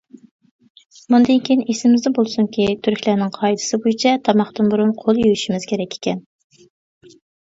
[1.15, 6.25] مۇندىن كېيىن ئېسىمىزدە بولسۇنكى تۈركلەرنىڭ قائىدىسى بويىچە تاماقتىن بۇرۇن قول يۇيۇشىمىز كېرەك ئىكەن.